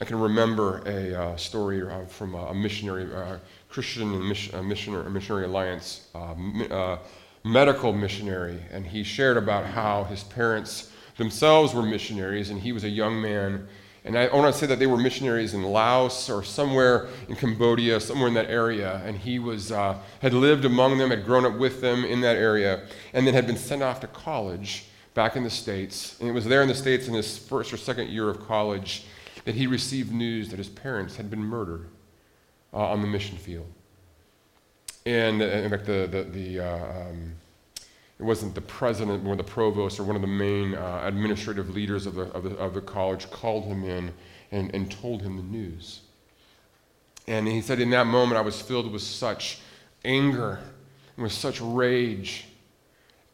I 0.00 0.04
can 0.04 0.18
remember 0.18 0.82
a 0.86 1.14
uh, 1.14 1.36
story 1.36 1.82
uh, 1.82 2.04
from 2.06 2.34
a, 2.34 2.52
missionary, 2.52 3.14
uh, 3.14 3.38
Christian 3.68 4.28
mission, 4.28 4.68
missionary, 4.68 5.08
missionary 5.08 5.44
Alliance 5.44 6.08
uh, 6.14 6.34
uh, 6.70 6.98
medical 7.44 7.92
missionary, 7.92 8.60
and 8.72 8.86
he 8.86 9.04
shared 9.04 9.36
about 9.36 9.64
how 9.64 10.04
his 10.04 10.24
parents 10.24 10.90
themselves 11.16 11.74
were 11.74 11.82
missionaries, 11.82 12.50
and 12.50 12.60
he 12.60 12.72
was 12.72 12.84
a 12.84 12.88
young 12.88 13.20
man. 13.20 13.68
And 14.06 14.18
I 14.18 14.26
want 14.28 14.52
to 14.52 14.58
say 14.58 14.66
that 14.66 14.78
they 14.78 14.86
were 14.86 14.98
missionaries 14.98 15.54
in 15.54 15.62
Laos 15.62 16.28
or 16.28 16.44
somewhere 16.44 17.08
in 17.26 17.36
Cambodia, 17.36 17.98
somewhere 18.00 18.28
in 18.28 18.34
that 18.34 18.50
area. 18.50 19.00
And 19.04 19.16
he 19.16 19.38
was, 19.38 19.72
uh, 19.72 19.98
had 20.20 20.34
lived 20.34 20.66
among 20.66 20.98
them, 20.98 21.08
had 21.08 21.24
grown 21.24 21.46
up 21.46 21.58
with 21.58 21.80
them 21.80 22.04
in 22.04 22.20
that 22.20 22.36
area, 22.36 22.86
and 23.14 23.26
then 23.26 23.32
had 23.32 23.46
been 23.46 23.56
sent 23.56 23.82
off 23.82 24.00
to 24.00 24.06
college 24.06 24.84
back 25.14 25.36
in 25.36 25.42
the 25.42 25.50
States. 25.50 26.18
And 26.20 26.28
it 26.28 26.32
was 26.32 26.44
there 26.44 26.60
in 26.60 26.68
the 26.68 26.74
States 26.74 27.08
in 27.08 27.14
his 27.14 27.38
first 27.38 27.72
or 27.72 27.78
second 27.78 28.10
year 28.10 28.28
of 28.28 28.46
college 28.46 29.06
that 29.46 29.54
he 29.54 29.66
received 29.66 30.12
news 30.12 30.50
that 30.50 30.58
his 30.58 30.68
parents 30.68 31.16
had 31.16 31.30
been 31.30 31.42
murdered 31.42 31.88
uh, 32.74 32.78
on 32.78 33.00
the 33.00 33.06
mission 33.06 33.38
field. 33.38 33.72
And 35.06 35.40
uh, 35.40 35.46
in 35.46 35.70
fact, 35.70 35.86
the, 35.86 36.08
the, 36.10 36.24
the 36.24 36.60
uh, 36.60 37.08
um, 37.08 37.34
it 38.18 38.22
wasn't 38.22 38.54
the 38.54 38.60
president 38.60 39.26
or 39.26 39.34
the 39.34 39.44
provost 39.44 39.98
or 39.98 40.04
one 40.04 40.14
of 40.14 40.22
the 40.22 40.28
main 40.28 40.74
uh, 40.74 41.00
administrative 41.04 41.74
leaders 41.74 42.06
of 42.06 42.14
the, 42.14 42.22
of, 42.32 42.44
the, 42.44 42.56
of 42.56 42.74
the 42.74 42.80
college 42.80 43.28
called 43.30 43.64
him 43.64 43.84
in 43.84 44.12
and, 44.52 44.72
and 44.74 44.90
told 44.90 45.22
him 45.22 45.36
the 45.36 45.42
news. 45.42 46.00
And 47.26 47.48
he 47.48 47.60
said, 47.60 47.80
In 47.80 47.90
that 47.90 48.06
moment, 48.06 48.38
I 48.38 48.42
was 48.42 48.60
filled 48.60 48.92
with 48.92 49.02
such 49.02 49.60
anger 50.04 50.60
and 51.16 51.24
with 51.24 51.32
such 51.32 51.60
rage 51.60 52.46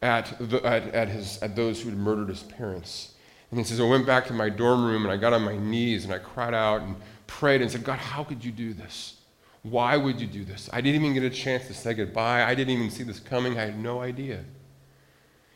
at, 0.01 0.35
the, 0.39 0.65
at, 0.65 0.87
at, 0.95 1.09
his, 1.09 1.37
at 1.43 1.55
those 1.55 1.81
who 1.81 1.89
had 1.89 1.97
murdered 1.97 2.29
his 2.29 2.41
parents. 2.43 3.13
And 3.51 3.59
he 3.59 3.63
says, 3.63 3.79
I 3.79 3.83
went 3.83 4.07
back 4.07 4.25
to 4.27 4.33
my 4.33 4.49
dorm 4.49 4.83
room 4.85 5.03
and 5.03 5.11
I 5.11 5.17
got 5.17 5.33
on 5.33 5.43
my 5.43 5.57
knees 5.57 6.05
and 6.05 6.13
I 6.13 6.19
cried 6.19 6.53
out 6.53 6.81
and 6.81 6.95
prayed 7.27 7.61
and 7.61 7.69
said, 7.69 7.83
God, 7.83 7.99
how 7.99 8.23
could 8.23 8.43
you 8.43 8.51
do 8.51 8.73
this? 8.73 9.17
Why 9.63 9.95
would 9.95 10.19
you 10.19 10.25
do 10.25 10.43
this? 10.43 10.69
I 10.73 10.81
didn't 10.81 11.01
even 11.01 11.13
get 11.13 11.23
a 11.23 11.29
chance 11.29 11.67
to 11.67 11.73
say 11.73 11.93
goodbye. 11.93 12.43
I 12.43 12.55
didn't 12.55 12.73
even 12.73 12.89
see 12.89 13.03
this 13.03 13.19
coming. 13.19 13.59
I 13.59 13.65
had 13.65 13.77
no 13.77 14.01
idea. 14.01 14.43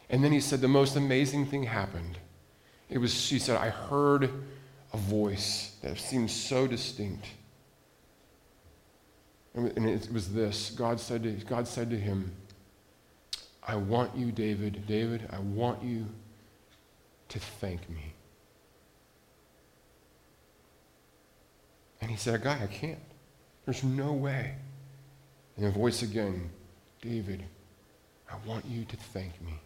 And 0.09 0.23
then 0.23 0.31
he 0.31 0.39
said, 0.39 0.61
the 0.61 0.67
most 0.67 0.95
amazing 0.95 1.47
thing 1.47 1.63
happened. 1.63 2.17
It 2.89 2.99
was, 2.99 3.13
she 3.13 3.39
said, 3.39 3.57
I 3.57 3.69
heard 3.69 4.29
a 4.93 4.97
voice 4.97 5.75
that 5.81 5.97
seemed 5.97 6.29
so 6.29 6.67
distinct. 6.67 7.25
And 9.55 9.87
it 9.87 10.11
was 10.11 10.33
this 10.33 10.69
God 10.71 10.99
said 10.99 11.23
to, 11.23 11.31
God 11.31 11.67
said 11.67 11.89
to 11.89 11.97
him, 11.97 12.31
I 13.67 13.75
want 13.75 14.15
you, 14.15 14.31
David, 14.31 14.85
David, 14.85 15.27
I 15.31 15.39
want 15.39 15.81
you 15.81 16.05
to 17.29 17.39
thank 17.39 17.89
me. 17.89 18.13
And 22.01 22.11
he 22.11 22.17
said, 22.17 22.43
Guy, 22.43 22.59
I 22.61 22.67
can't. 22.67 22.99
There's 23.65 23.83
no 23.83 24.13
way. 24.13 24.55
And 25.57 25.65
the 25.65 25.71
voice 25.71 26.03
again, 26.03 26.49
David, 27.01 27.43
I 28.29 28.35
want 28.45 28.65
you 28.65 28.85
to 28.85 28.97
thank 28.97 29.41
me. 29.41 29.59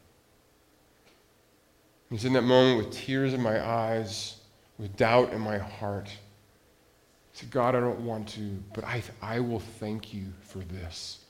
He's 2.10 2.26
in 2.26 2.34
that 2.34 2.44
moment 2.44 2.78
with 2.78 2.96
tears 2.96 3.34
in 3.34 3.42
my 3.42 3.64
eyes, 3.64 4.38
with 4.78 4.96
doubt 4.98 5.32
in 5.32 5.40
my 5.40 5.58
heart. 5.60 6.08
He 6.08 7.38
said, 7.40 7.52
God, 7.52 7.76
I 7.76 7.80
don't 7.80 8.00
want 8.00 8.30
to, 8.30 8.58
but 8.74 8.84
I, 8.84 9.04
I 9.22 9.40
will 9.40 9.60
thank 9.60 10.14
you 10.14 10.26
for 10.42 10.60
this. 10.60 11.24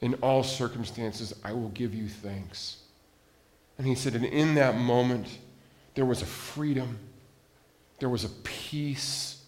In 0.00 0.14
all 0.14 0.42
circumstances, 0.42 1.34
I 1.44 1.52
will 1.52 1.68
give 1.70 1.94
you 1.94 2.08
thanks. 2.08 2.78
And 3.76 3.86
he 3.86 3.94
said, 3.94 4.14
and 4.14 4.24
in 4.24 4.54
that 4.54 4.76
moment, 4.76 5.26
there 5.94 6.04
was 6.04 6.22
a 6.22 6.26
freedom, 6.26 6.98
there 7.98 8.08
was 8.08 8.24
a 8.24 8.28
peace, 8.28 9.44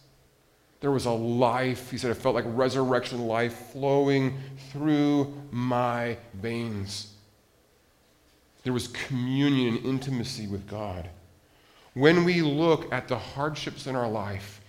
there 0.81 0.91
was 0.91 1.07
a 1.07 1.11
life. 1.11 1.91
He 1.91 1.99
said, 1.99 2.11
it 2.11 2.15
felt 2.15 2.35
like 2.35 2.45
resurrection 2.49 3.27
life 3.27 3.71
flowing 3.73 4.39
through 4.71 5.35
my 5.51 6.19
veins. 6.35 7.13
There 8.67 8.73
was 8.73 8.89
communion 8.89 9.77
and 9.77 9.87
intimacy 9.87 10.49
with 10.49 10.67
God. 10.67 11.09
When 11.95 12.25
we 12.25 12.43
look 12.43 12.93
at 12.93 13.07
the 13.07 13.17
hardships 13.17 13.87
in 13.87 13.95
our 13.95 14.11
life 14.11 14.61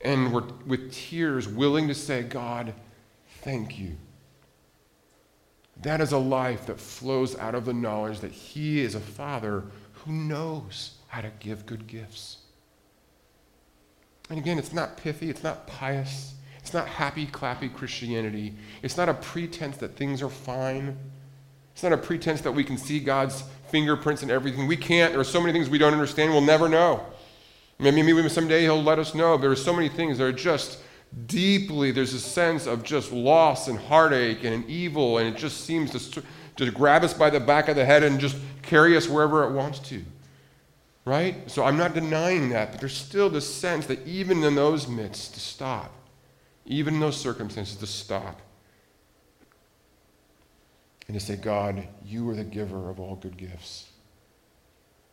and 0.00 0.32
we're 0.32 0.44
with 0.64 0.92
tears 0.92 1.48
willing 1.48 1.88
to 1.88 1.94
say, 1.94 2.22
God, 2.22 2.72
thank 3.40 3.80
you. 3.80 3.96
That 5.82 6.00
is 6.00 6.12
a 6.12 6.18
life 6.18 6.66
that 6.66 6.78
flows 6.78 7.36
out 7.36 7.56
of 7.56 7.64
the 7.64 7.72
knowledge 7.74 8.20
that 8.20 8.30
He 8.30 8.78
is 8.78 8.94
a 8.94 9.00
Father 9.00 9.64
who 9.92 10.12
knows 10.12 10.92
how 11.08 11.20
to 11.20 11.32
give 11.40 11.66
good 11.66 11.88
gifts. 11.88 12.36
And 14.30 14.38
again, 14.38 14.56
it's 14.56 14.72
not 14.72 14.98
pithy, 14.98 15.30
it's 15.30 15.42
not 15.42 15.66
pious, 15.66 16.34
it's 16.58 16.72
not 16.72 16.86
happy, 16.86 17.26
clappy 17.26 17.74
Christianity. 17.74 18.54
It's 18.82 18.96
not 18.96 19.08
a 19.08 19.14
pretense 19.14 19.78
that 19.78 19.96
things 19.96 20.22
are 20.22 20.30
fine. 20.30 20.96
It's 21.76 21.82
not 21.82 21.92
a 21.92 21.98
pretense 21.98 22.40
that 22.40 22.52
we 22.52 22.64
can 22.64 22.78
see 22.78 22.98
God's 22.98 23.44
fingerprints 23.68 24.22
in 24.22 24.30
everything. 24.30 24.66
We 24.66 24.78
can't. 24.78 25.12
There 25.12 25.20
are 25.20 25.24
so 25.24 25.42
many 25.42 25.52
things 25.52 25.68
we 25.68 25.76
don't 25.76 25.92
understand, 25.92 26.32
we'll 26.32 26.40
never 26.40 26.70
know. 26.70 27.04
Maybe, 27.78 28.00
maybe 28.00 28.26
someday 28.30 28.62
He'll 28.62 28.82
let 28.82 28.98
us 28.98 29.14
know. 29.14 29.36
There 29.36 29.50
are 29.50 29.54
so 29.54 29.74
many 29.74 29.90
things 29.90 30.16
that 30.16 30.24
are 30.24 30.32
just 30.32 30.78
deeply, 31.26 31.90
there's 31.90 32.14
a 32.14 32.18
sense 32.18 32.66
of 32.66 32.82
just 32.82 33.12
loss 33.12 33.68
and 33.68 33.78
heartache 33.78 34.42
and 34.42 34.64
evil, 34.64 35.18
and 35.18 35.28
it 35.28 35.38
just 35.38 35.66
seems 35.66 36.08
to, 36.08 36.22
to 36.56 36.70
grab 36.70 37.04
us 37.04 37.12
by 37.12 37.28
the 37.28 37.40
back 37.40 37.68
of 37.68 37.76
the 37.76 37.84
head 37.84 38.02
and 38.02 38.20
just 38.20 38.38
carry 38.62 38.96
us 38.96 39.06
wherever 39.06 39.44
it 39.44 39.52
wants 39.52 39.78
to. 39.80 40.02
Right? 41.04 41.50
So 41.50 41.62
I'm 41.62 41.76
not 41.76 41.92
denying 41.92 42.48
that, 42.48 42.70
but 42.70 42.80
there's 42.80 42.96
still 42.96 43.28
this 43.28 43.54
sense 43.54 43.84
that 43.84 44.06
even 44.06 44.42
in 44.42 44.54
those 44.54 44.88
midst, 44.88 45.34
to 45.34 45.40
stop, 45.40 45.92
even 46.64 46.94
in 46.94 47.00
those 47.00 47.18
circumstances, 47.18 47.76
to 47.76 47.86
stop 47.86 48.40
and 51.08 51.18
to 51.18 51.24
say, 51.24 51.36
God, 51.36 51.86
you 52.04 52.28
are 52.30 52.34
the 52.34 52.44
giver 52.44 52.90
of 52.90 52.98
all 52.98 53.16
good 53.16 53.36
gifts. 53.36 53.88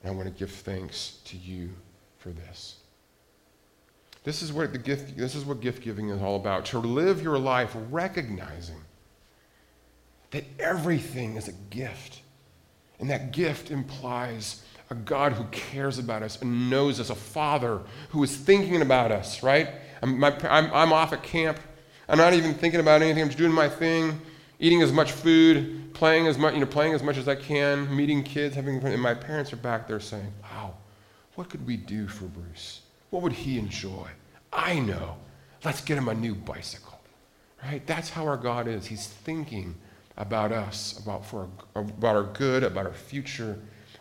And 0.01 0.11
I 0.11 0.15
want 0.15 0.27
to 0.27 0.33
give 0.33 0.51
thanks 0.51 1.19
to 1.25 1.37
you 1.37 1.69
for 2.17 2.29
this. 2.29 2.77
This 4.23 4.41
is 4.41 4.53
what 4.53 4.71
the 4.71 4.77
gift 4.77 5.17
this 5.17 5.35
is 5.35 5.43
what 5.43 5.59
gift 5.59 5.83
giving 5.83 6.09
is 6.09 6.21
all 6.21 6.37
about. 6.37 6.65
To 6.67 6.79
live 6.79 7.21
your 7.21 7.37
life 7.37 7.75
recognizing 7.91 8.81
that 10.31 10.45
everything 10.59 11.35
is 11.35 11.47
a 11.47 11.53
gift. 11.69 12.21
And 12.99 13.09
that 13.09 13.31
gift 13.31 13.69
implies 13.69 14.63
a 14.89 14.95
God 14.95 15.33
who 15.33 15.43
cares 15.45 15.99
about 15.99 16.23
us 16.23 16.41
and 16.41 16.69
knows 16.69 16.99
us, 16.99 17.09
a 17.09 17.15
father 17.15 17.81
who 18.09 18.23
is 18.23 18.35
thinking 18.35 18.81
about 18.81 19.11
us, 19.11 19.43
right? 19.43 19.69
I'm, 20.01 20.19
my, 20.19 20.35
I'm, 20.49 20.71
I'm 20.73 20.93
off 20.93 21.13
at 21.13 21.23
camp. 21.23 21.59
I'm 22.07 22.17
not 22.17 22.33
even 22.33 22.53
thinking 22.53 22.79
about 22.79 23.01
anything. 23.01 23.23
I'm 23.23 23.29
just 23.29 23.37
doing 23.37 23.51
my 23.51 23.69
thing, 23.69 24.19
eating 24.59 24.81
as 24.81 24.91
much 24.91 25.11
food, 25.11 25.93
playing 25.93 26.27
as 26.27 26.37
much, 26.37 26.53
you 26.53 26.59
know, 26.59 26.65
playing 26.65 26.93
as 26.93 27.03
much 27.03 27.17
as 27.17 27.27
I 27.27 27.35
can, 27.35 27.93
meeting 27.95 28.23
kids, 28.23 28.55
having 28.55 28.79
fun. 28.81 28.91
And 28.91 29.01
my 29.01 29.13
parents 29.13 29.51
are 29.53 29.57
back 29.57 29.87
there 29.87 29.99
saying, 29.99 30.31
wow, 30.41 30.73
what 31.35 31.49
could 31.49 31.65
we 31.65 31.77
do 31.77 32.07
for 32.07 32.25
Bruce? 32.25 32.81
What 33.09 33.23
would 33.23 33.33
he 33.33 33.57
enjoy? 33.57 34.07
I 34.51 34.79
know. 34.79 35.17
Let's 35.63 35.81
get 35.81 35.97
him 35.97 36.07
a 36.07 36.13
new 36.13 36.35
bicycle. 36.35 36.99
Right? 37.63 37.85
That's 37.87 38.09
how 38.09 38.27
our 38.27 38.37
God 38.37 38.67
is. 38.67 38.85
He's 38.85 39.07
thinking 39.07 39.75
about 40.17 40.51
us, 40.51 40.99
about, 40.99 41.25
for 41.25 41.47
our, 41.75 41.81
about 41.81 42.15
our 42.15 42.23
good, 42.23 42.63
about 42.63 42.85
our 42.85 42.93
future, 42.93 43.57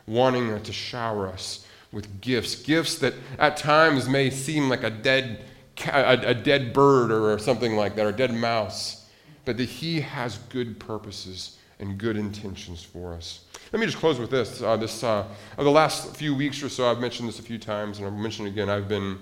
wanting 0.07 0.61
to 0.61 0.73
shower 0.73 1.29
us 1.29 1.67
with 1.93 2.21
gifts. 2.21 2.57
Gifts 2.57 2.99
that 2.99 3.15
at 3.39 3.57
times 3.57 4.09
may 4.09 4.31
seem 4.31 4.69
like 4.69 4.83
a 4.83 4.91
dead, 4.91 5.45
a, 5.87 6.31
a 6.31 6.35
dead 6.35 6.73
bird 6.73 7.13
or 7.13 7.39
something 7.39 7.77
like 7.77 7.95
that, 7.97 8.07
or 8.07 8.11
a 8.11 8.17
dead 8.17 8.35
mouse, 8.35 9.02
but 9.45 9.57
that 9.57 9.69
He 9.69 10.01
has 10.01 10.39
good 10.51 10.79
purposes 10.79 11.59
and 11.79 11.99
good 11.99 12.17
intentions 12.17 12.83
for 12.83 13.13
us. 13.13 13.45
Let 13.73 13.81
me 13.81 13.87
just 13.87 13.99
close 13.99 14.19
with 14.19 14.31
this. 14.31 14.63
Uh, 14.63 14.77
this 14.77 15.03
uh, 15.03 15.27
the 15.57 15.71
last 15.71 16.17
few 16.17 16.35
weeks 16.35 16.63
or 16.63 16.69
so, 16.69 16.91
I've 16.91 17.01
mentioned 17.01 17.29
this 17.29 17.39
a 17.39 17.43
few 17.43 17.59
times, 17.59 17.99
and 17.99 18.07
I'll 18.07 18.13
mention 18.13 18.47
it 18.47 18.51
again. 18.51 18.69
I've 18.69 18.89
been, 18.89 19.19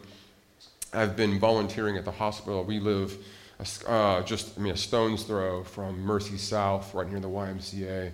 I've 0.93 1.17
been 1.17 1.39
volunteering 1.39 1.97
at 1.97 2.05
the 2.05 2.11
hospital. 2.11 2.65
We 2.65 2.81
live 2.81 3.17
uh, 3.87 4.23
just 4.23 4.59
I 4.59 4.63
mean, 4.63 4.73
a 4.73 4.77
stone's 4.77 5.23
throw 5.23 5.63
from 5.65 6.01
Mercy 6.01 6.39
South, 6.39 6.95
right 6.95 7.09
near 7.09 7.21
the 7.21 7.29
YMCA. 7.29 8.11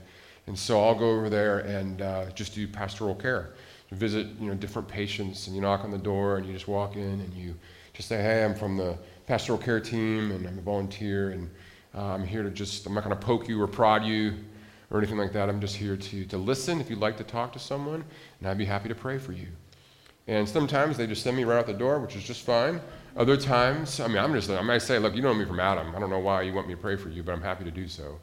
And 0.47 0.59
so 0.59 0.83
I'll 0.83 0.95
go 0.95 1.11
over 1.11 1.29
there 1.29 1.61
and 1.61 2.03
uh, 2.03 2.31
just 2.31 2.55
do 2.55 2.69
pastoral 2.69 3.15
care. 3.15 3.51
visit 3.93 4.27
you 4.41 4.49
know 4.49 4.55
different 4.55 4.89
patients 4.89 5.47
and 5.47 5.55
you 5.55 5.63
knock 5.63 5.85
on 5.85 5.91
the 5.91 5.99
door 5.99 6.37
and 6.37 6.47
you 6.47 6.53
just 6.53 6.69
walk 6.69 6.97
in 6.97 7.21
and 7.21 7.33
you 7.35 7.55
just 7.93 8.09
say 8.09 8.17
hey 8.21 8.45
i'm 8.45 8.55
from 8.55 8.77
the 8.77 8.99
pastoral 9.27 9.59
care 9.59 9.79
team 9.79 10.33
and 10.33 10.45
i'm 10.47 10.59
a 10.59 10.61
volunteer 10.61 11.31
and 11.31 11.49
uh, 11.97 12.03
i'm 12.03 12.27
here 12.27 12.43
to 12.43 12.51
just 12.51 12.87
i'm 12.87 12.95
not 12.95 13.05
going 13.05 13.17
to 13.17 13.25
poke 13.25 13.49
you 13.49 13.61
or 13.61 13.67
prod 13.67 14.05
you 14.05 14.35
or 14.89 14.99
anything 14.99 15.19
like 15.19 15.33
that. 15.33 15.49
I'm 15.49 15.61
just 15.61 15.75
here 15.75 15.97
to, 15.97 16.25
to 16.27 16.39
listen. 16.39 16.81
If 16.81 16.89
you'd 16.89 17.01
like 17.01 17.17
to 17.17 17.25
talk 17.25 17.53
to 17.55 17.59
someone 17.59 18.05
and 18.41 18.49
i'd 18.49 18.59
be 18.59 18.65
happy 18.65 18.89
to 18.89 18.95
pray 18.95 19.19
for 19.19 19.33
you. 19.33 19.49
And 20.29 20.49
sometimes 20.49 20.97
they 20.97 21.07
just 21.07 21.23
send 21.23 21.37
me 21.37 21.45
right 21.45 21.59
out 21.59 21.67
the 21.67 21.73
door 21.73 21.99
which 21.99 22.17
is 22.17 22.25
just 22.25 22.43
fine. 22.43 22.81
Other 23.17 23.37
times 23.37 24.01
i 24.01 24.07
mean 24.07 24.19
i'm 24.19 24.33
just 24.33 24.51
i 24.51 24.63
might 24.63 24.83
say 24.83 24.99
look 24.99 25.15
you 25.15 25.23
know 25.23 25.35
me 25.35 25.45
from 25.45 25.61
adam. 25.61 25.95
I 25.95 25.99
don't 25.99 26.11
know 26.11 26.21
why 26.21 26.43
you 26.43 26.53
want 26.53 26.69
me 26.69 26.75
to 26.75 26.81
pray 26.81 26.97
for 26.97 27.09
you 27.09 27.23
but 27.23 27.33
i'm 27.33 27.43
happy 27.43 27.65
to 27.65 27.71
do 27.71 27.89
so. 27.89 28.19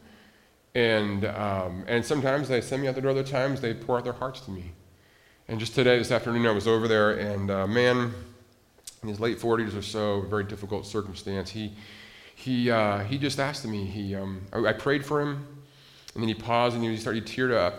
And, 0.76 1.26
um, 1.26 1.84
and 1.88 2.04
sometimes 2.04 2.48
they 2.48 2.62
send 2.62 2.82
me 2.82 2.88
out 2.88 2.96
the 2.96 3.02
door. 3.02 3.12
Other 3.12 3.24
times 3.24 3.62
they 3.62 3.74
pour 3.74 3.98
out 3.98 4.04
their 4.04 4.14
hearts 4.14 4.42
to 4.42 4.52
me. 4.52 4.72
And 5.48 5.60
just 5.60 5.76
today, 5.76 5.98
this 5.98 6.10
afternoon, 6.10 6.48
I 6.48 6.52
was 6.52 6.68
over 6.68 6.88
there, 6.88 7.12
and 7.12 7.52
a 7.52 7.68
man 7.68 8.14
in 9.02 9.10
his 9.10 9.20
late 9.20 9.38
40s 9.40 9.78
or 9.78 9.82
so, 9.82 10.22
very 10.22 10.46
difficult 10.46 10.88
circumstance, 10.88 11.50
he, 11.50 11.74
he, 12.36 12.70
uh, 12.70 13.00
he 13.00 13.18
just 13.18 13.40
asked 13.40 13.66
me, 13.66 13.86
he, 13.86 14.16
um, 14.16 14.42
I, 14.52 14.60
I, 14.60 14.74
prayed 14.74 15.06
for 15.06 15.22
him, 15.22 15.46
and 16.14 16.24
then 16.24 16.28
he 16.28 16.34
paused 16.34 16.76
and 16.76 16.84
he 16.84 16.98
started, 16.98 17.28
he 17.28 17.36
teared 17.36 17.54
up, 17.54 17.76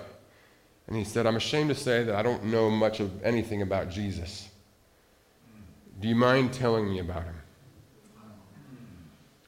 and 0.86 0.96
he 0.96 1.04
said, 1.04 1.26
I'm 1.26 1.36
ashamed 1.36 1.68
to 1.70 1.74
say 1.74 2.04
that 2.04 2.14
I 2.14 2.22
don't 2.22 2.44
know 2.44 2.70
much 2.70 3.00
of 3.00 3.22
anything 3.22 3.62
about 3.62 3.90
Jesus. 3.90 4.48
Do 6.00 6.08
you 6.08 6.14
mind 6.14 6.52
telling 6.52 6.88
me 6.88 6.98
about 6.98 7.24
him? 7.24 7.34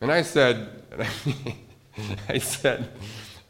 And 0.01 0.13
I 0.13 0.23
said, 0.23 0.83
I 2.29 2.39
said, 2.39 2.89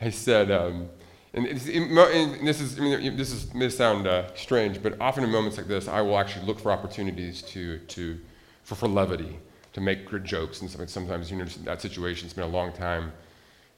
I 0.00 0.10
said, 0.10 0.50
um, 0.50 0.88
and, 1.34 1.46
and 1.46 2.48
this 2.48 2.60
is, 2.60 2.78
I 2.78 2.82
mean, 2.82 3.16
this 3.16 3.30
is, 3.30 3.52
may 3.52 3.68
sound 3.68 4.06
uh, 4.06 4.34
strange, 4.34 4.82
but 4.82 4.98
often 5.00 5.22
in 5.22 5.30
moments 5.30 5.58
like 5.58 5.66
this, 5.66 5.86
I 5.86 6.00
will 6.00 6.18
actually 6.18 6.46
look 6.46 6.58
for 6.58 6.72
opportunities 6.72 7.42
to, 7.42 7.78
to, 7.78 8.18
for, 8.62 8.74
for 8.74 8.88
levity, 8.88 9.38
to 9.76 9.80
make 9.82 10.08
good 10.08 10.24
jokes 10.24 10.62
and 10.62 10.70
something. 10.70 10.88
Sometimes, 10.88 11.30
you 11.30 11.36
know, 11.36 11.44
that 11.64 11.82
situation, 11.82 12.24
it's 12.24 12.32
been 12.32 12.44
a 12.44 12.48
long 12.48 12.72
time 12.72 13.12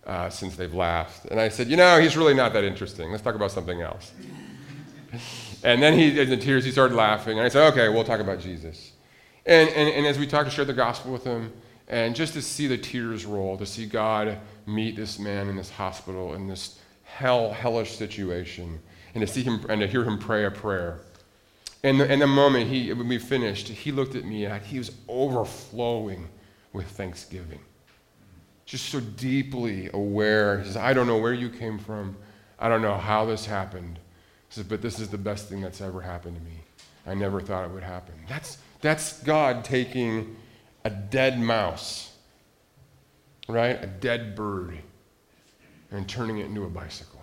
uh, 0.07 0.31
since 0.31 0.55
they've 0.55 0.73
laughed. 0.73 1.25
And 1.25 1.41
I 1.41 1.49
said, 1.49 1.67
you 1.67 1.77
know, 1.77 1.99
he's 1.99 2.17
really 2.17 2.35
not 2.35 2.53
that 2.53 2.63
interesting. 2.63 3.11
Let's 3.11 3.25
talk 3.25 3.35
about 3.35 3.51
something 3.51 3.83
else. 3.83 4.13
and 5.65 5.83
then 5.83 5.99
he, 5.99 6.21
in 6.21 6.31
the 6.31 6.37
tears, 6.37 6.65
he 6.65 6.71
started 6.71 6.95
laughing. 6.95 7.39
And 7.39 7.45
I 7.45 7.49
said, 7.49 7.67
okay, 7.73 7.89
we'll 7.89 8.05
talk 8.05 8.21
about 8.21 8.39
Jesus. 8.39 8.93
And, 9.45 9.69
and, 9.71 9.89
and 9.89 10.07
as 10.07 10.21
we 10.21 10.29
talked 10.29 10.49
to 10.49 10.55
share 10.55 10.65
the 10.65 10.73
gospel 10.73 11.13
with 11.13 11.25
him, 11.25 11.53
and 11.89 12.15
just 12.15 12.35
to 12.35 12.43
see 12.43 12.69
the 12.69 12.79
tears 12.79 13.27
roll, 13.27 13.57
to 13.57 13.67
see 13.67 13.85
God 13.85 14.39
meet 14.67 14.95
this 14.95 15.19
man 15.19 15.49
in 15.49 15.57
this 15.57 15.71
hospital, 15.71 16.35
in 16.35 16.47
this 16.47 16.79
hell, 17.03 17.51
hellish 17.51 17.97
situation, 17.97 18.79
and 19.17 19.27
to 19.27 19.27
see 19.27 19.43
him 19.43 19.67
and 19.69 19.81
to 19.81 19.89
hear 19.89 20.05
him 20.05 20.17
pray 20.17 20.45
a 20.45 20.51
prayer. 20.53 21.01
And 21.85 22.01
the, 22.01 22.13
in 22.13 22.19
the 22.19 22.27
moment 22.27 22.69
he, 22.69 22.93
when 22.93 23.09
we 23.09 23.19
finished, 23.19 23.69
he 23.69 23.93
looked 23.93 24.15
at 24.15 24.25
me 24.25 24.47
and 24.47 24.63
he 24.63 24.79
was 24.79 24.91
overflowing 25.09 26.29
with 26.73 26.87
thanksgiving. 26.87 27.61
Just 28.67 28.87
so 28.87 29.01
deeply 29.01 29.89
aware. 29.95 30.59
He 30.59 30.65
says, 30.65 30.77
I 30.77 30.93
don't 30.93 31.07
know 31.07 31.19
where 31.19 31.33
you 31.33 31.49
came 31.49 31.79
from. 31.79 32.17
I 32.59 32.69
don't 32.69 32.83
know 32.83 32.97
how 32.97 33.25
this 33.25 33.47
happened. 33.47 33.99
He 34.49 34.55
says, 34.55 34.65
but 34.65 34.83
this 34.83 34.99
is 34.99 35.09
the 35.09 35.19
best 35.19 35.49
thing 35.49 35.61
that's 35.61 35.81
ever 35.81 36.01
happened 36.01 36.37
to 36.37 36.43
me. 36.43 36.59
I 37.07 37.15
never 37.15 37.41
thought 37.41 37.65
it 37.65 37.71
would 37.71 37.83
happen. 37.83 38.15
That's, 38.29 38.59
that's 38.81 39.23
God 39.23 39.65
taking 39.65 40.37
a 40.85 40.91
dead 40.91 41.39
mouse, 41.39 42.13
right? 43.49 43.83
A 43.83 43.87
dead 43.87 44.35
bird, 44.35 44.79
and 45.91 46.09
turning 46.09 46.39
it 46.39 46.47
into 46.47 46.65
a 46.65 46.69
bicycle. 46.69 47.21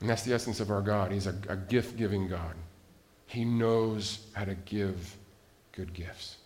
And 0.00 0.08
that's 0.08 0.22
the 0.22 0.32
essence 0.32 0.60
of 0.60 0.70
our 0.70 0.82
God. 0.82 1.10
He's 1.10 1.26
a, 1.26 1.34
a 1.48 1.56
gift 1.56 1.96
giving 1.96 2.28
God. 2.28 2.54
He 3.28 3.44
knows 3.44 4.26
how 4.32 4.46
to 4.46 4.54
give 4.54 5.16
good 5.72 5.92
gifts. 5.92 6.37